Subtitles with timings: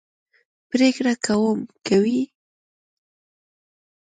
[0.69, 2.21] پرېکړه کوم کوي.